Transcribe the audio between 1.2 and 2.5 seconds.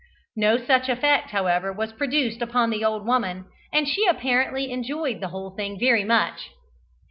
however, was produced